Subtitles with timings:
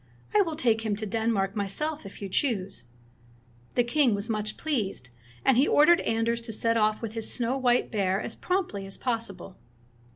[0.35, 2.85] I will take him to Denmark myself, if you choose."
[3.75, 5.11] The king was much pleased,
[5.45, 8.97] and he ordered Anders to set off with his snow white bear as promptly as
[8.97, 9.57] possible.